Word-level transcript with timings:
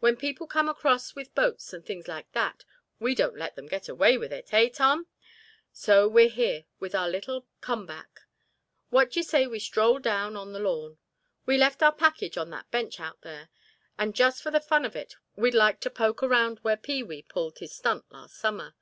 When 0.00 0.16
people 0.16 0.46
come 0.46 0.66
across 0.66 1.14
with 1.14 1.34
boats 1.34 1.74
and 1.74 1.84
things 1.84 2.08
like 2.08 2.32
that 2.32 2.64
we 2.98 3.14
don't 3.14 3.36
let 3.36 3.54
them 3.54 3.66
get 3.66 3.86
away 3.86 4.16
with 4.16 4.32
it—hey, 4.32 4.70
Tom? 4.70 5.08
So 5.74 6.08
we're 6.08 6.30
here 6.30 6.64
with 6.80 6.94
our 6.94 7.06
little 7.06 7.46
come 7.60 7.84
back. 7.84 8.22
What 8.88 9.10
d'ye 9.10 9.22
say 9.22 9.46
we 9.46 9.58
stroll 9.58 9.98
down 9.98 10.36
on 10.38 10.54
the 10.54 10.58
lawn? 10.58 10.96
We 11.44 11.58
left 11.58 11.82
our 11.82 11.92
package 11.92 12.38
on 12.38 12.48
that 12.48 12.70
bench 12.70 12.98
out 12.98 13.20
there; 13.20 13.50
and 13.98 14.16
just 14.16 14.42
for 14.42 14.50
the 14.50 14.58
fun 14.62 14.86
of 14.86 14.96
it 14.96 15.16
we'd 15.36 15.52
like 15.52 15.80
to 15.80 15.90
poke 15.90 16.22
around 16.22 16.60
where 16.60 16.78
Pee 16.78 17.02
wee 17.02 17.20
pulled 17.20 17.58
his 17.58 17.74
stunt 17.76 18.10
last 18.10 18.36
summer. 18.36 18.74